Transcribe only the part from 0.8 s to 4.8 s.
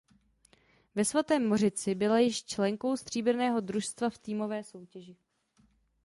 Ve Svatém Mořici byla již členkou stříbrného družstva v týmové